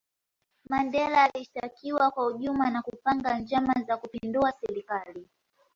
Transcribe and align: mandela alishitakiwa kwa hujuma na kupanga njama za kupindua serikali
mandela 0.69 1.23
alishitakiwa 1.23 2.11
kwa 2.11 2.23
hujuma 2.23 2.69
na 2.69 2.81
kupanga 2.81 3.39
njama 3.39 3.73
za 3.87 3.97
kupindua 3.97 4.51
serikali 4.61 5.27